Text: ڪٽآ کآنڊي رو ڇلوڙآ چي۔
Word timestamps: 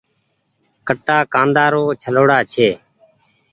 ڪٽآ 0.87 1.17
کآنڊي 1.33 1.65
رو 1.73 1.83
ڇلوڙآ 2.01 2.39
چي۔ 2.53 2.67